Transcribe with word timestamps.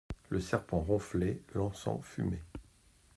Le 0.29 0.39
serpent 0.39 0.79
ronflait, 0.79 1.43
l'encens 1.53 2.03
fumait. 2.03 2.41